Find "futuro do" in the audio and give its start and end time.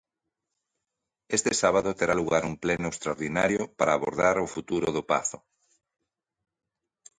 4.55-5.03